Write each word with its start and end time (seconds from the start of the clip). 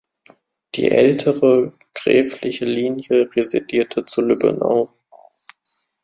Die 0.73 0.89
ältere, 0.89 1.73
gräfliche 1.93 2.65
Linie 2.65 3.29
residierte 3.35 4.03
zu 4.03 4.21
Lübbenau. 4.21 4.91